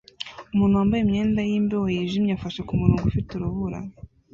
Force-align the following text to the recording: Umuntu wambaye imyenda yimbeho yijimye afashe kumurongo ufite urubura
Umuntu 0.53 0.79
wambaye 0.79 1.01
imyenda 1.03 1.39
yimbeho 1.49 1.85
yijimye 1.95 2.31
afashe 2.37 2.59
kumurongo 2.67 3.03
ufite 3.05 3.29
urubura 3.33 3.79